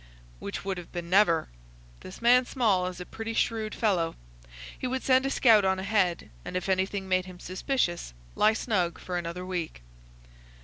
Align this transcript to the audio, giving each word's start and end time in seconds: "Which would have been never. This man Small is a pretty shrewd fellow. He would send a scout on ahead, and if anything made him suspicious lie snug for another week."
"Which 0.39 0.65
would 0.65 0.79
have 0.79 0.91
been 0.91 1.11
never. 1.11 1.47
This 1.99 2.23
man 2.23 2.43
Small 2.47 2.87
is 2.87 2.99
a 2.99 3.05
pretty 3.05 3.35
shrewd 3.35 3.75
fellow. 3.75 4.15
He 4.75 4.87
would 4.87 5.03
send 5.03 5.27
a 5.27 5.29
scout 5.29 5.63
on 5.63 5.77
ahead, 5.77 6.31
and 6.43 6.57
if 6.57 6.67
anything 6.69 7.07
made 7.07 7.27
him 7.27 7.39
suspicious 7.39 8.11
lie 8.33 8.53
snug 8.53 8.97
for 8.97 9.15
another 9.19 9.45
week." 9.45 9.83